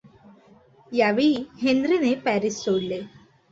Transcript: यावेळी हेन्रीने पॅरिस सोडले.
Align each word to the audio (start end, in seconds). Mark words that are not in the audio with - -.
यावेळी 0.91 1.43
हेन्रीने 1.61 2.13
पॅरिस 2.25 2.57
सोडले. 2.63 3.01